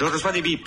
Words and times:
Je 0.00 0.06
reçois 0.06 0.32
des 0.32 0.40
bips. 0.40 0.66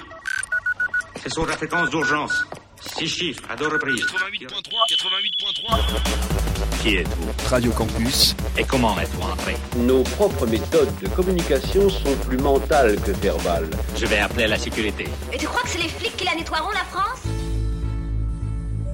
C'est 1.16 1.34
sur 1.34 1.48
la 1.48 1.58
fréquence 1.58 1.90
d'urgence. 1.90 2.46
Six 2.80 3.08
chiffres 3.08 3.42
à 3.50 3.56
deux 3.56 3.68
reprises. 3.68 4.06
88.3, 4.06 4.52
88.3. 4.92 6.84
Qui 6.84 6.98
êtes-vous? 6.98 7.32
Radio 7.50 7.72
Campus. 7.72 8.36
Et 8.60 8.64
comment 8.64 8.96
êtes-vous 9.00 9.24
entré? 9.24 9.58
Nos 9.78 10.04
propres 10.04 10.46
méthodes 10.46 10.94
de 11.02 11.08
communication 11.08 11.90
sont 11.90 12.16
plus 12.28 12.38
mentales 12.38 13.02
que 13.02 13.10
verbales. 13.10 13.72
Je 13.96 14.06
vais 14.06 14.20
appeler 14.20 14.46
la 14.46 14.60
sécurité. 14.60 15.08
Et 15.32 15.40
tu 15.40 15.48
crois 15.48 15.64
que 15.64 15.70
c'est 15.70 15.82
les 15.82 15.90
flics 15.90 16.16
qui 16.16 16.26
la 16.26 16.36
nettoieront, 16.36 16.70
la 16.70 16.86
France? 16.86 17.24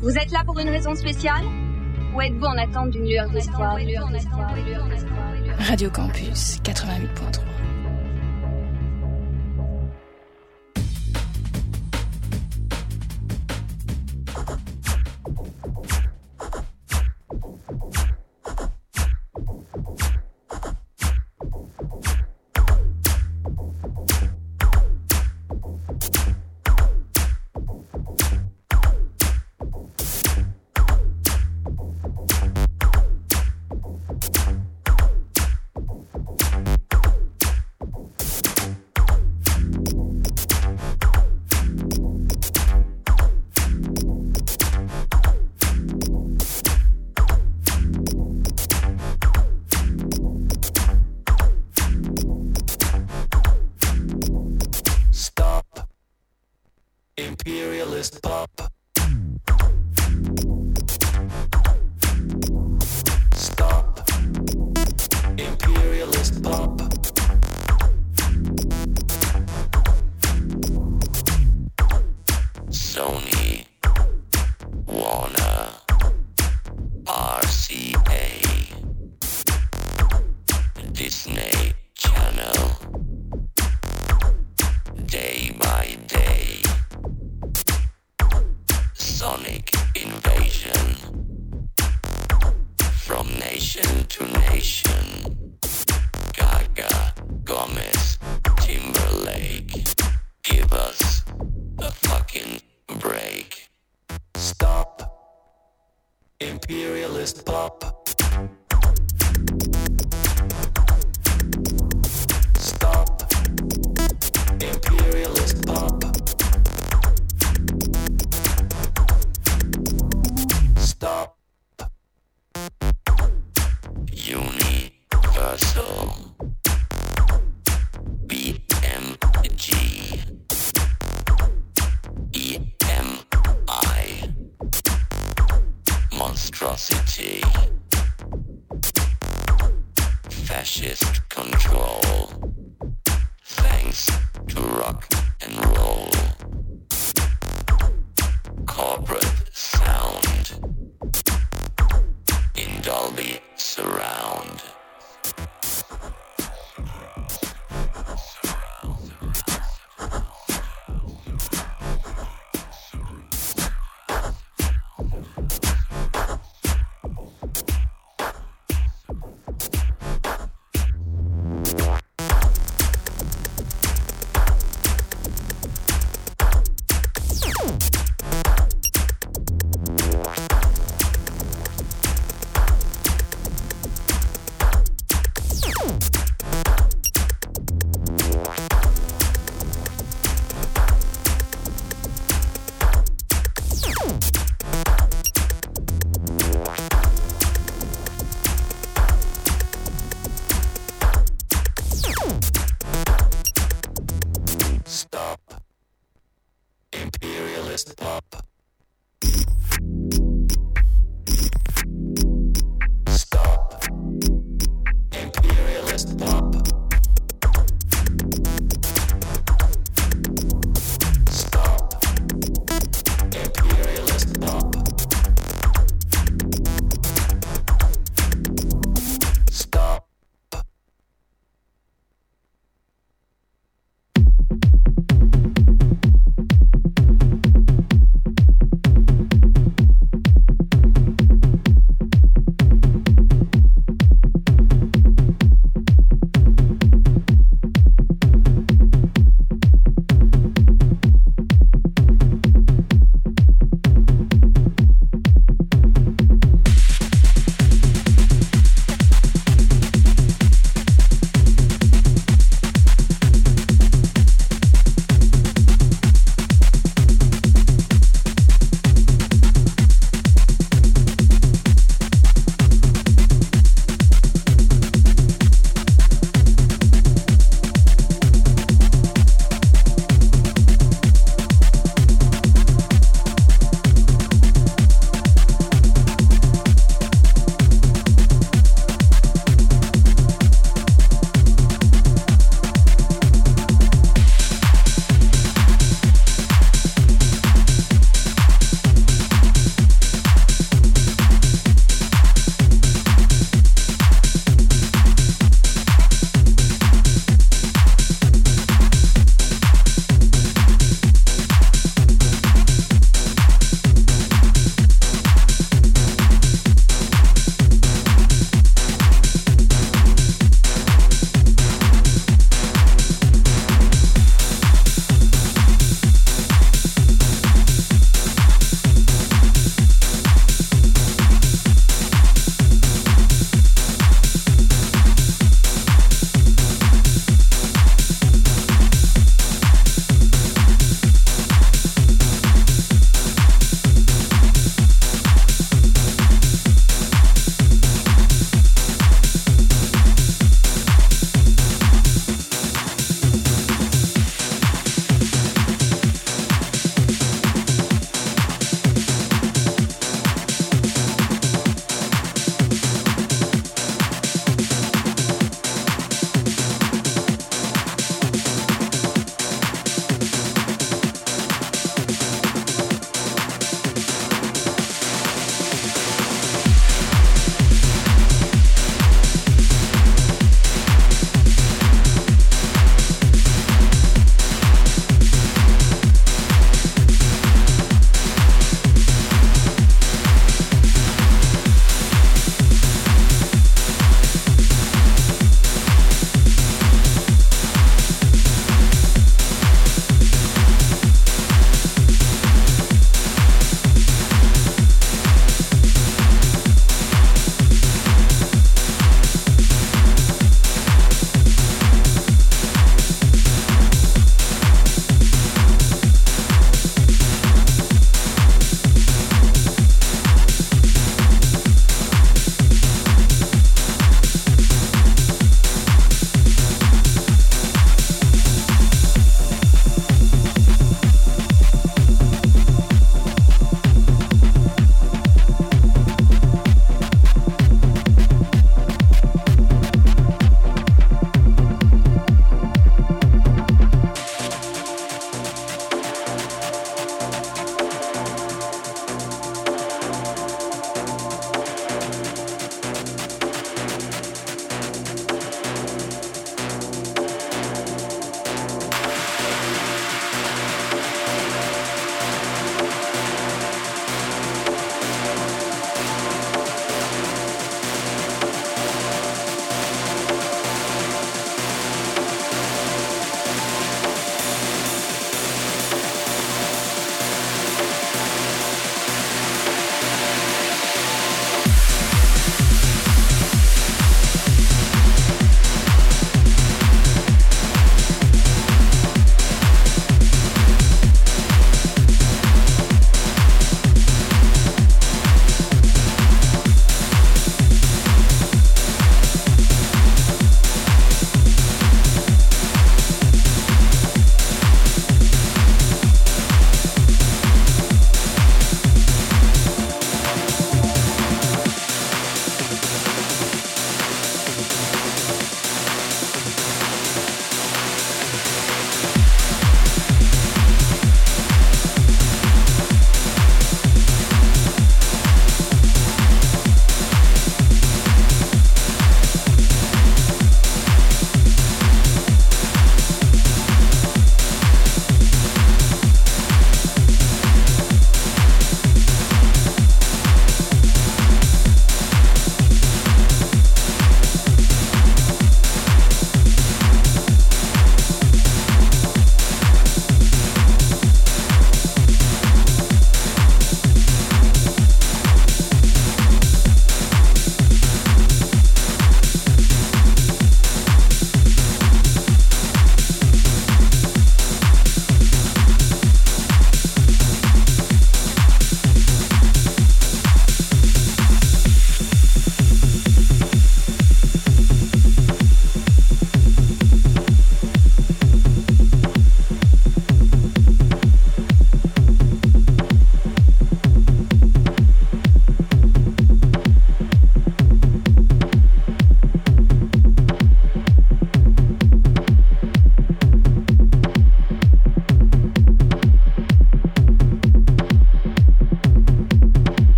Vous 0.00 0.18
êtes 0.18 0.32
là 0.32 0.42
pour 0.44 0.58
une 0.58 0.68
raison 0.68 0.96
spéciale? 0.96 1.44
Ou 2.12 2.20
êtes-vous 2.20 2.46
en 2.46 2.58
attente 2.58 2.90
d'une 2.90 3.08
lueur 3.08 3.30
d'espoir 3.30 3.76
Radio 5.60 5.90
Campus 5.90 6.58
88.3 6.64 7.38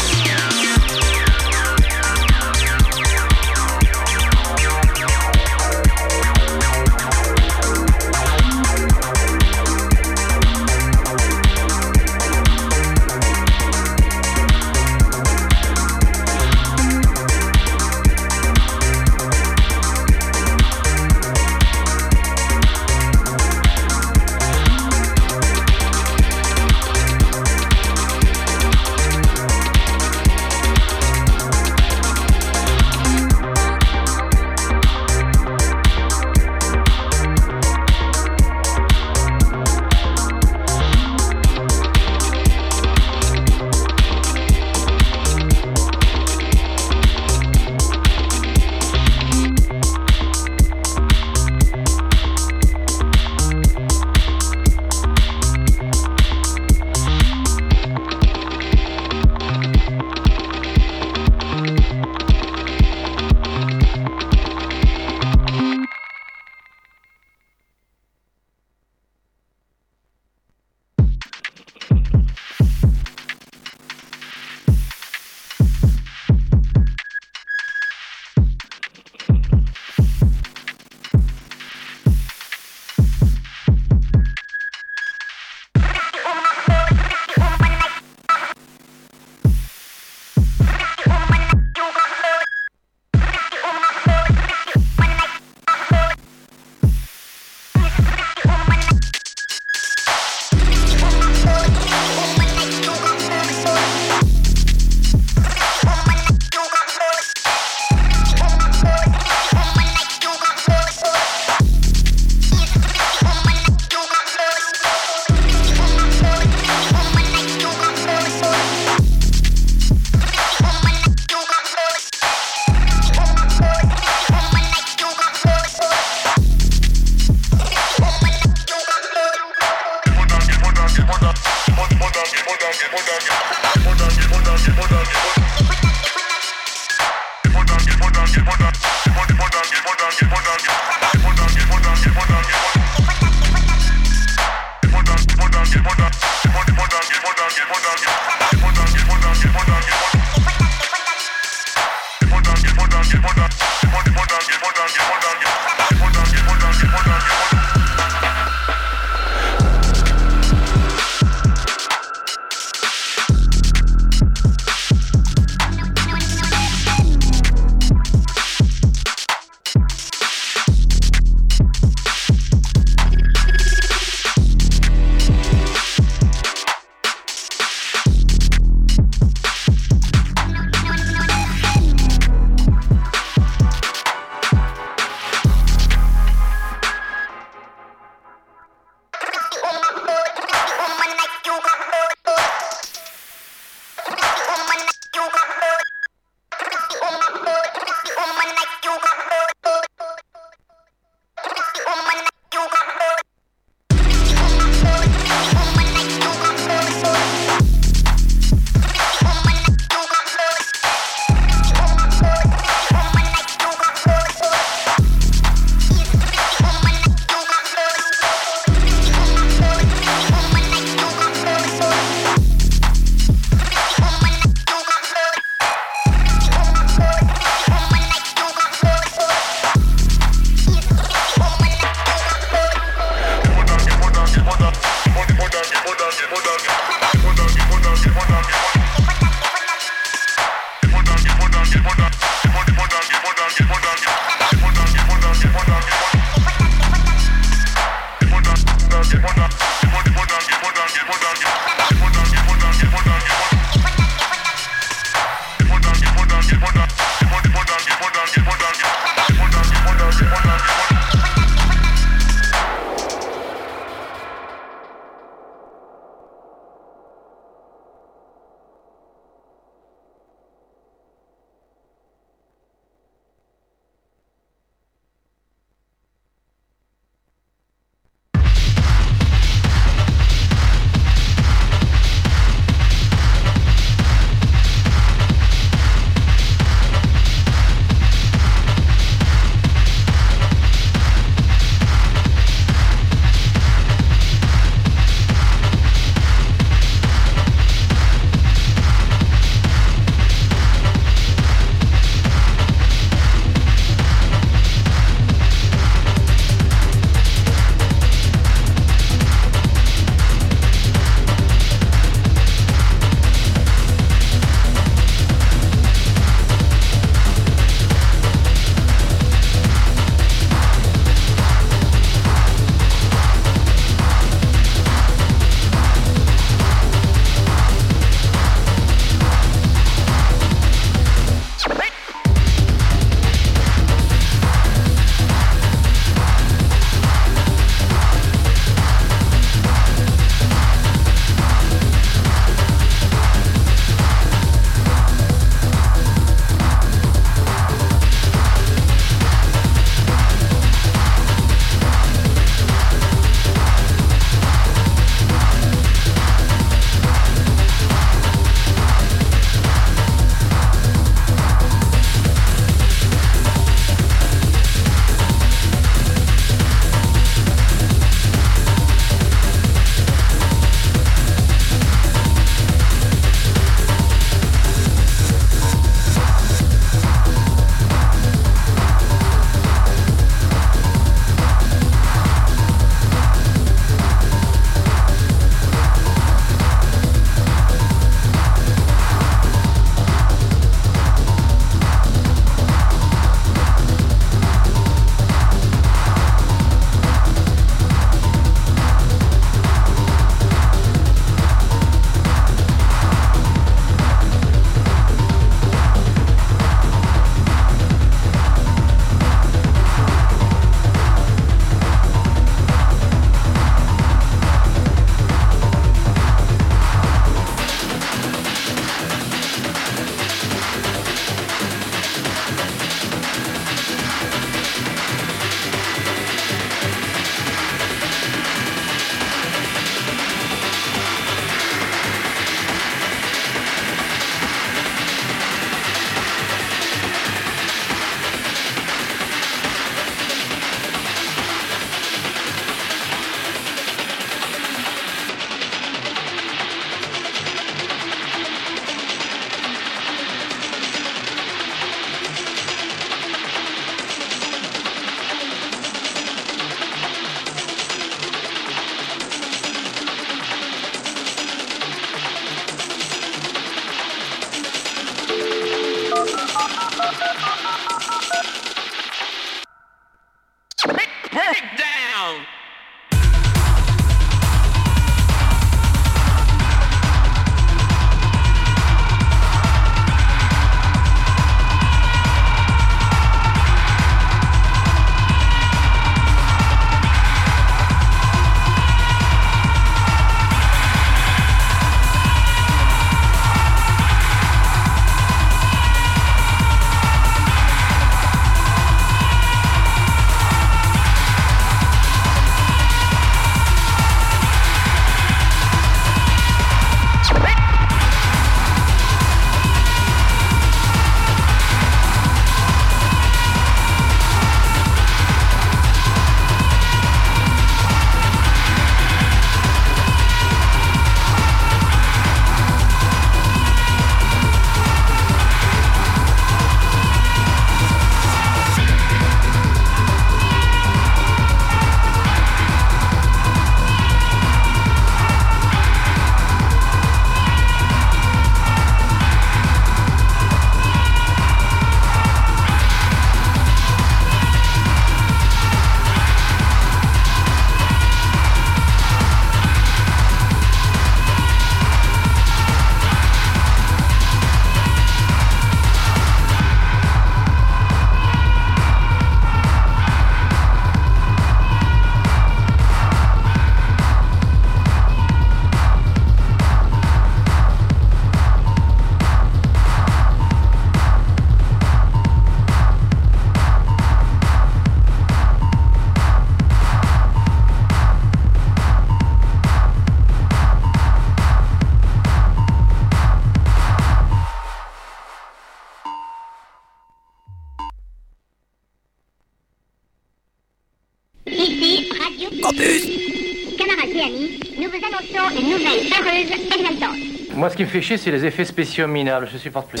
ce 597.74 597.76
qui 597.76 597.82
me 597.82 597.88
fait 597.88 598.02
chier, 598.02 598.16
c'est 598.18 598.30
les 598.30 598.44
effets 598.44 598.64
spéciaux 598.64 599.08
minables. 599.08 599.48
Je 599.52 599.58
supporte 599.58 599.88
plus. 599.88 600.00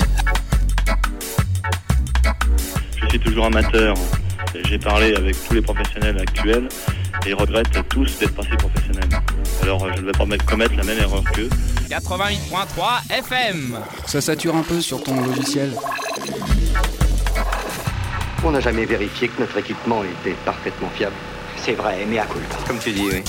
Je 3.02 3.08
suis 3.08 3.18
toujours 3.18 3.46
amateur. 3.46 3.96
J'ai 4.68 4.78
parlé 4.78 5.12
avec 5.16 5.34
tous 5.44 5.54
les 5.54 5.60
professionnels 5.60 6.16
actuels 6.20 6.68
et 7.26 7.30
ils 7.30 7.34
regrettent 7.34 7.88
tous 7.88 8.16
d'être 8.20 8.32
passés 8.32 8.56
professionnels. 8.56 9.08
Alors 9.64 9.92
je 9.92 10.02
ne 10.02 10.06
vais 10.06 10.12
pas 10.12 10.24
commettre 10.46 10.76
la 10.76 10.84
même 10.84 11.00
erreur 11.00 11.24
qu'eux. 11.32 11.48
88.3 11.90 13.12
FM 13.18 13.80
Ça 14.06 14.20
sature 14.20 14.54
un 14.54 14.62
peu 14.62 14.80
sur 14.80 15.02
ton 15.02 15.20
logiciel. 15.20 15.72
On 18.44 18.52
n'a 18.52 18.60
jamais 18.60 18.84
vérifié 18.84 19.26
que 19.26 19.40
notre 19.40 19.58
équipement 19.58 20.04
était 20.04 20.36
parfaitement 20.44 20.90
fiable. 20.90 21.16
C'est 21.56 21.74
vrai, 21.74 22.06
mais 22.08 22.20
à 22.20 22.26
culpa. 22.26 22.54
Comme 22.68 22.78
tu 22.78 22.92
dis, 22.92 23.02
oui. 23.10 23.24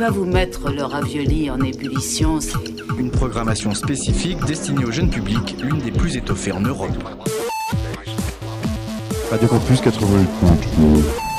Va 0.00 0.08
vous 0.08 0.24
mettre 0.24 0.70
le 0.70 0.82
ravioli 0.82 1.50
en 1.50 1.60
ébullition, 1.60 2.40
c'est... 2.40 2.56
Une 2.98 3.10
programmation 3.10 3.74
spécifique 3.74 4.42
destinée 4.46 4.86
au 4.86 4.90
jeune 4.90 5.10
public, 5.10 5.56
l'une 5.60 5.78
des 5.78 5.90
plus 5.90 6.16
étoffées 6.16 6.52
en 6.52 6.60
Europe. 6.60 6.96
Radio 9.30 9.48
Campus 9.48 9.82
88. 9.82 11.29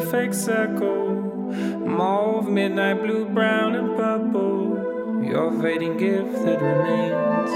perfect 0.00 0.34
circle. 0.34 1.52
Mauve, 1.86 2.48
midnight 2.48 3.02
blue, 3.02 3.26
brown, 3.26 3.74
and 3.74 3.94
purple. 3.96 5.22
Your 5.22 5.52
fading 5.60 5.98
gift 5.98 6.42
that 6.42 6.62
remains. 6.62 7.50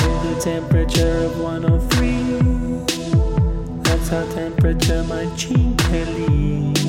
With 0.00 0.36
a 0.36 0.40
temperature 0.40 1.24
of 1.24 1.40
103, 1.40 3.82
that's 3.82 4.08
how 4.10 4.24
temperature 4.32 5.02
my 5.04 5.26
cheek 5.34 5.76
can 5.78 6.26
leave. 6.26 6.79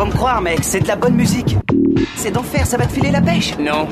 Faut 0.00 0.06
me 0.06 0.12
croire, 0.12 0.40
mec, 0.40 0.60
c'est 0.62 0.80
de 0.80 0.88
la 0.88 0.96
bonne 0.96 1.14
musique. 1.14 1.58
C'est 2.16 2.30
d'enfer, 2.30 2.66
ça 2.66 2.78
va 2.78 2.86
te 2.86 2.92
filer 2.94 3.10
la 3.10 3.20
pêche. 3.20 3.52
Non. 3.58 3.86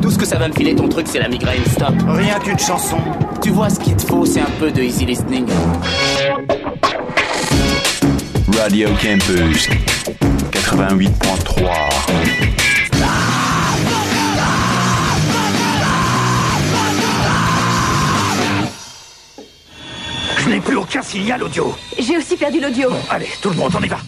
Tout 0.00 0.12
ce 0.12 0.16
que 0.16 0.24
ça 0.24 0.38
va 0.38 0.46
me 0.46 0.52
filer 0.52 0.76
ton 0.76 0.88
truc, 0.88 1.08
c'est 1.08 1.18
la 1.18 1.26
migraine. 1.26 1.60
Stop. 1.72 1.92
Rien 2.06 2.38
qu'une 2.38 2.56
chanson. 2.56 2.98
Tu 3.42 3.50
vois, 3.50 3.68
ce 3.68 3.80
qu'il 3.80 3.96
te 3.96 4.06
faut, 4.06 4.24
c'est 4.24 4.42
un 4.42 4.50
peu 4.60 4.70
de 4.70 4.80
easy 4.80 5.04
listening. 5.04 5.48
Radio 8.56 8.90
Campus 8.90 9.68
88.3 10.52 11.10
Je 20.38 20.48
n'ai 20.48 20.60
plus 20.60 20.76
aucun 20.76 21.02
signal 21.02 21.42
audio. 21.42 21.74
J'ai 21.98 22.18
aussi 22.18 22.36
perdu 22.36 22.60
l'audio. 22.60 22.88
Bon, 22.88 22.96
allez, 23.10 23.30
tout 23.42 23.50
le 23.50 23.56
monde, 23.56 23.72
on 23.76 23.82
y 23.82 23.88
va. 23.88 23.98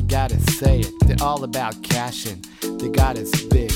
Somebody 0.00 0.02
gotta 0.02 0.40
say 0.52 0.80
it. 0.80 0.92
They're 1.06 1.26
all 1.26 1.44
about 1.44 1.82
cashing, 1.82 2.44
they 2.62 2.88
got 2.88 3.18
us 3.18 3.30
big. 3.44 3.72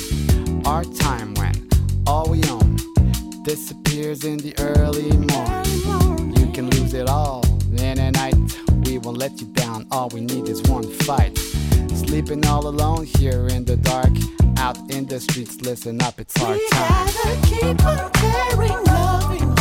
Our 0.67 0.85
time 0.85 1.35
when 1.35 1.69
all 2.07 2.29
we 2.29 2.43
own 2.45 2.77
disappears 3.43 4.25
in 4.25 4.39
the 4.39 4.55
early 4.59 5.11
morning. 5.13 6.37
You 6.37 6.53
can 6.53 6.71
lose 6.71 6.95
it 6.95 7.09
all 7.09 7.45
in 7.77 7.99
a 7.99 8.11
night. 8.11 8.37
We 8.87 8.99
won't 8.99 9.19
let 9.19 9.41
you 9.41 9.47
down, 9.49 9.87
all 9.91 10.09
we 10.09 10.21
need 10.21 10.49
is 10.49 10.63
one 10.63 10.89
fight. 11.05 11.37
Sleeping 11.95 12.47
all 12.47 12.67
alone 12.67 13.07
here 13.07 13.49
in 13.49 13.65
the 13.65 13.77
dark, 13.77 14.13
out 14.59 14.79
in 14.91 15.07
the 15.07 15.21
streets, 15.21 15.61
listen 15.61 16.01
up, 16.03 16.21
it's 16.21 16.41
our 16.43 16.57
time. 16.71 17.43
keep 17.45 17.85
on 17.85 18.11
caring, 18.13 18.85
loving, 18.85 19.54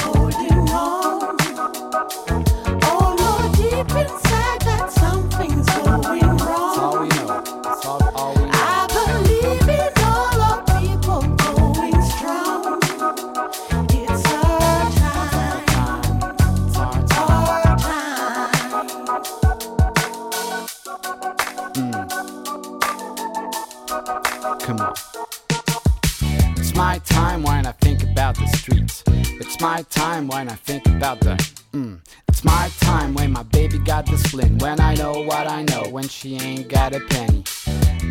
she 36.24 36.38
ain't 36.38 36.70
got 36.70 36.96
a 36.96 37.02
penny. 37.02 37.44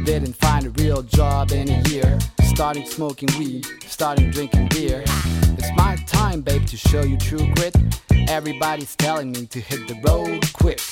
Didn't 0.05 0.35
find 0.35 0.67
a 0.67 0.71
real 0.83 1.03
job 1.03 1.51
in 1.51 1.71
a 1.71 1.81
year. 1.89 2.19
Starting 2.43 2.85
smoking 2.85 3.31
weed, 3.39 3.65
starting 3.87 4.31
drinking 4.31 4.69
beer. 4.69 5.03
It's 5.57 5.71
my 5.77 5.97
time, 6.07 6.43
babe, 6.43 6.67
to 6.67 6.77
show 6.77 7.03
you 7.03 7.17
true 7.17 7.51
grit. 7.55 7.75
Everybody's 8.29 8.95
telling 8.97 9.33
me 9.33 9.47
to 9.47 9.61
hit 9.61 9.89
the 9.89 9.99
road 10.07 10.45
quick. 10.53 10.83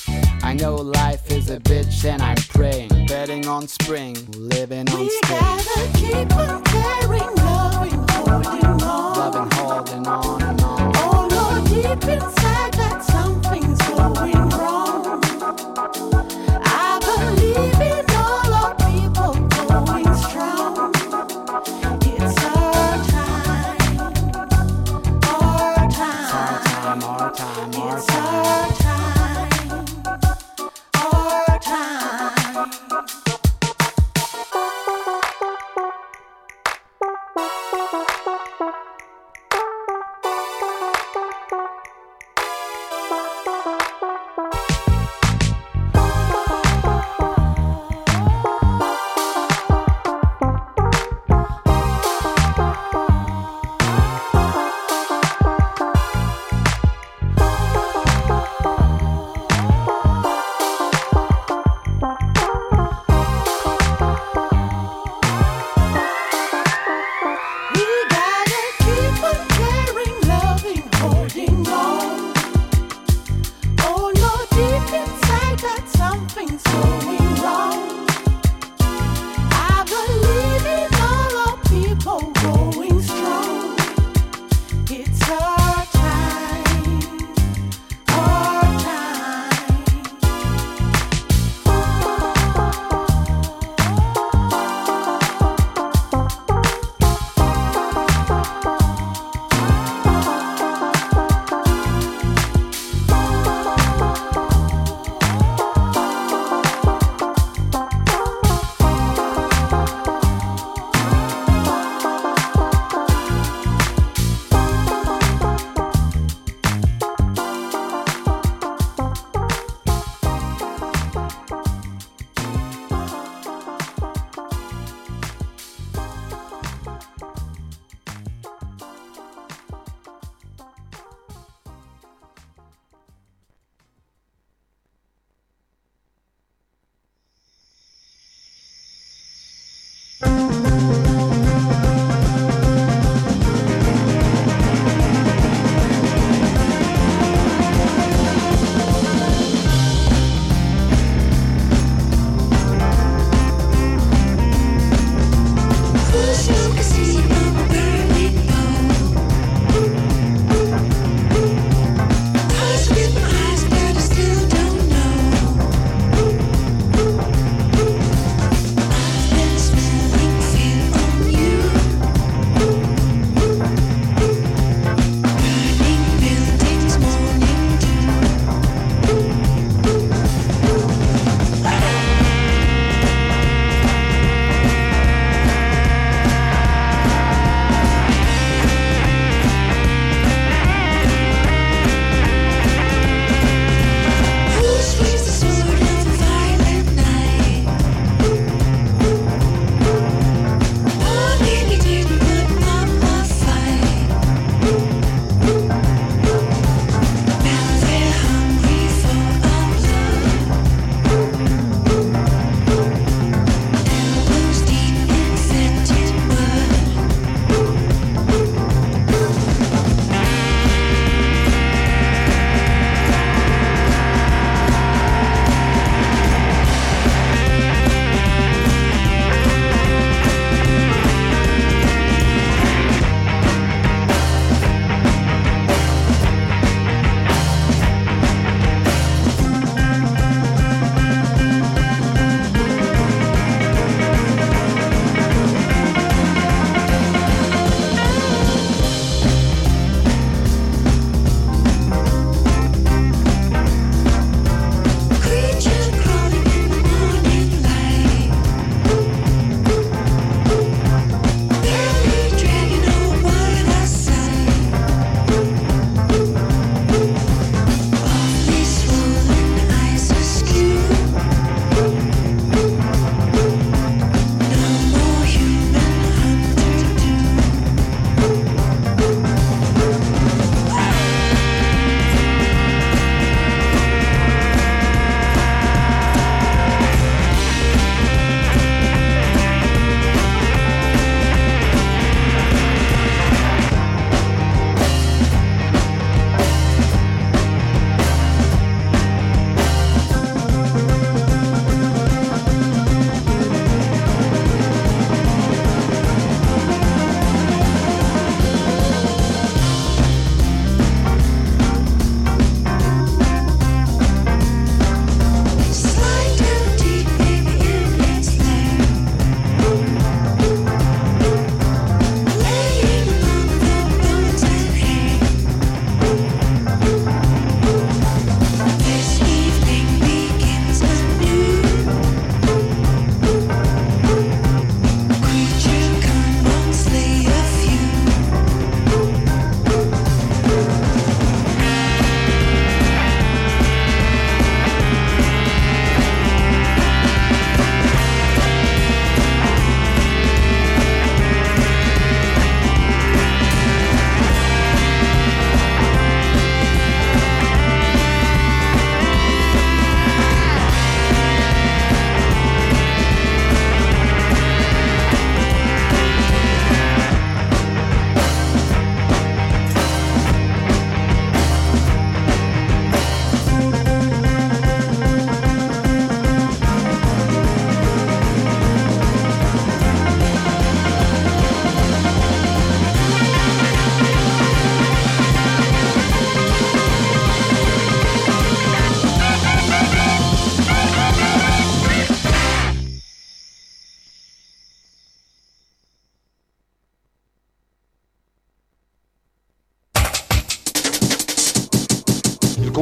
I 0.41 0.53
know 0.53 0.73
life 0.73 1.29
is 1.29 1.51
a 1.51 1.59
bitch 1.59 2.05
and 2.05 2.23
I'm 2.23 2.37
praying. 2.49 2.89
Betting 3.05 3.47
on 3.47 3.67
spring, 3.67 4.17
living 4.35 4.89
on 4.89 4.99
We 5.01 5.09
stage. 5.09 5.29
gotta 5.29 5.91
keep 5.93 6.35
on 6.35 6.63
caring, 6.63 7.35
loving, 7.35 8.07
holding 8.09 8.81
on. 8.81 9.17
Loving, 9.19 9.51
holding 9.57 10.07
on 10.07 10.41
and 10.41 10.61
on. 10.61 10.91
Oh 10.95 11.27
Lord, 11.29 11.65
deep 11.69 12.09
inside 12.09 12.40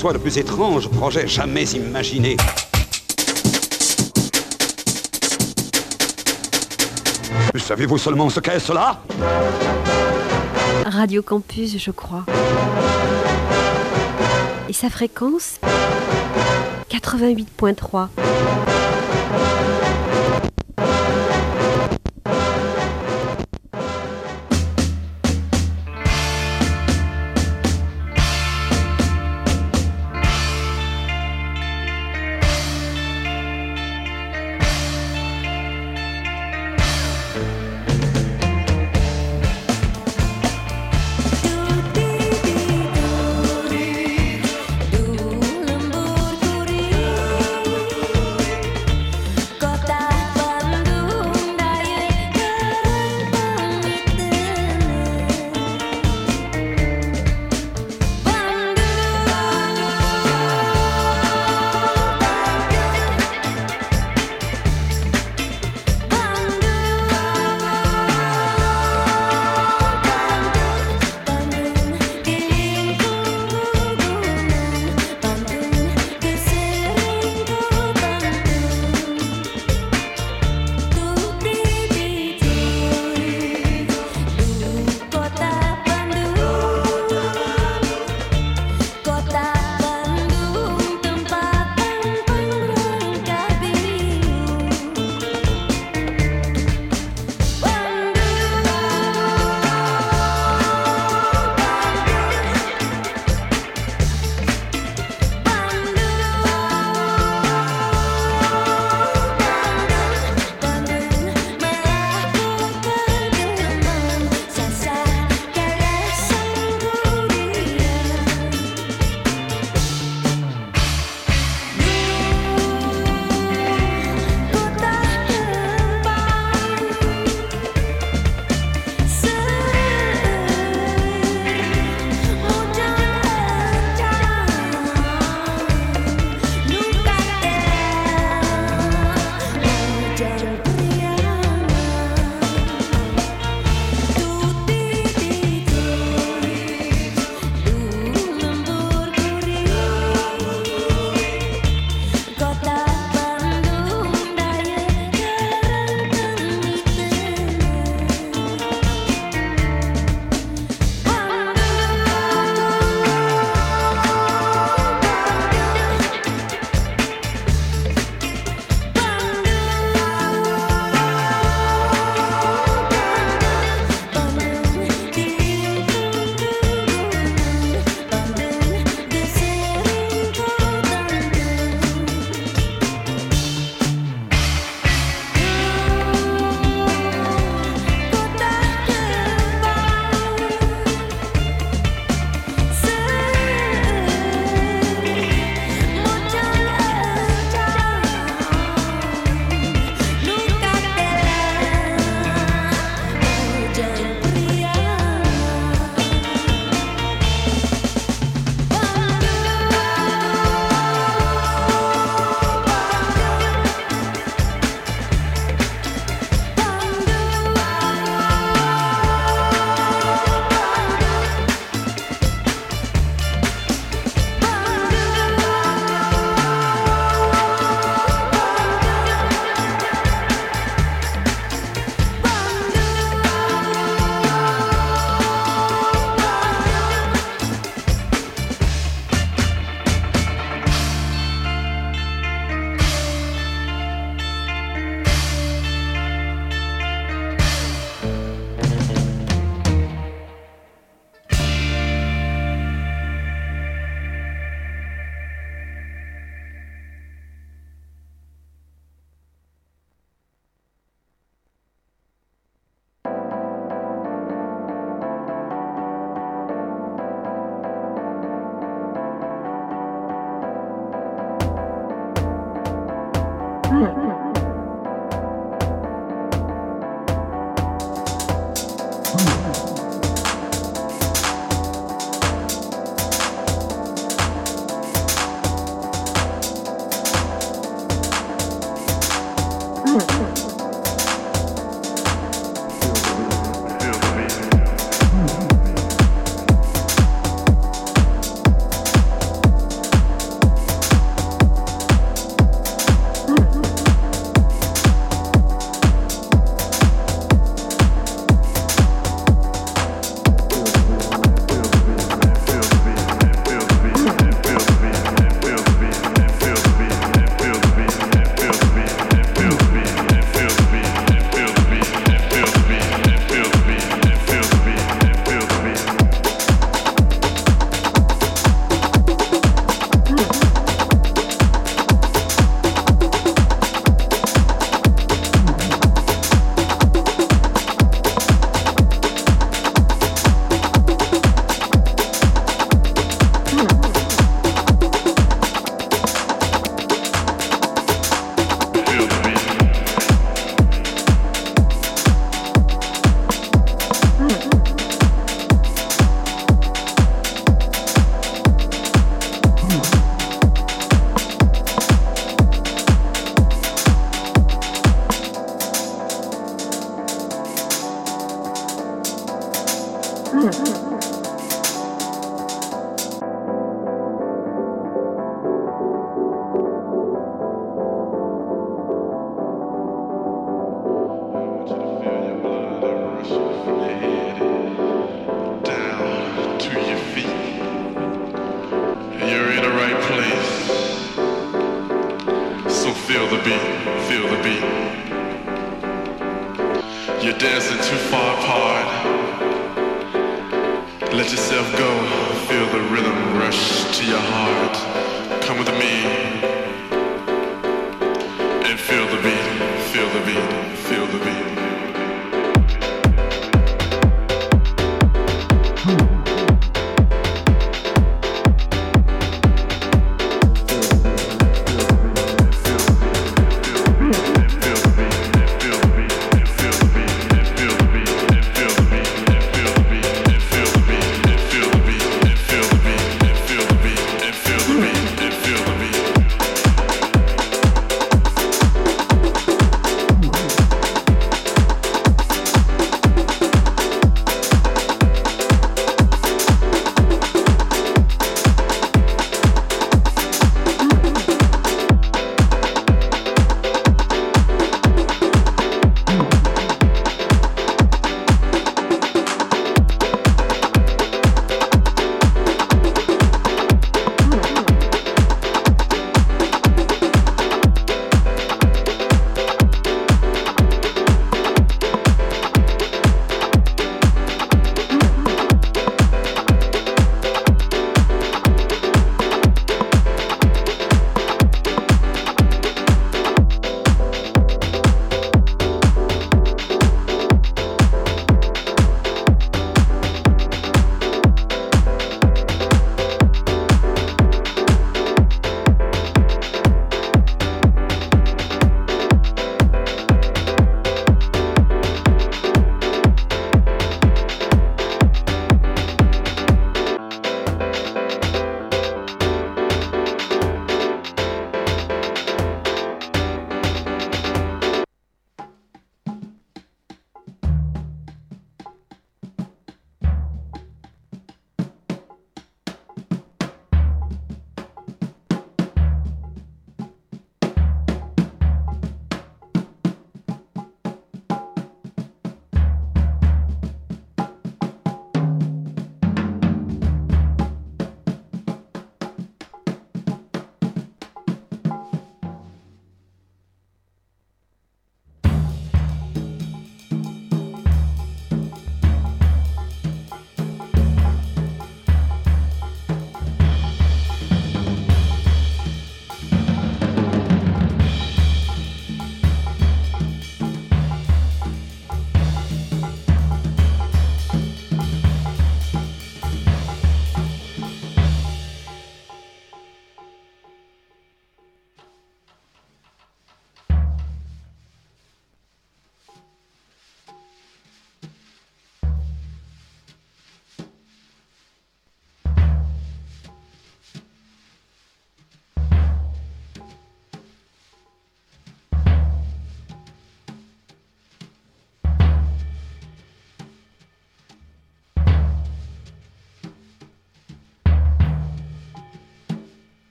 conçoit 0.00 0.12
le 0.14 0.18
plus 0.18 0.38
étrange 0.38 0.88
projet 0.88 1.28
jamais 1.28 1.64
imaginé. 1.64 2.34
Savez-vous 7.54 7.98
seulement 7.98 8.30
ce 8.30 8.40
qu'est 8.40 8.60
cela? 8.60 9.02
Radio 10.86 11.20
Campus, 11.20 11.76
je 11.76 11.90
crois. 11.90 12.24
Et 14.70 14.72
sa 14.72 14.88
fréquence? 14.88 15.60
88.3. 16.88 18.08